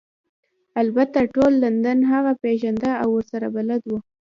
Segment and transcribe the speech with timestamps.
[0.81, 3.99] البته ټول لندن هغه پیژنده او ورسره بلد وو